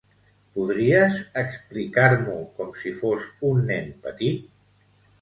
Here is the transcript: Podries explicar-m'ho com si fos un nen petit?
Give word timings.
Podries 0.53 1.19
explicar-m'ho 1.43 2.39
com 2.57 2.75
si 2.83 2.97
fos 3.05 3.31
un 3.55 3.65
nen 3.71 3.97
petit? 4.09 4.53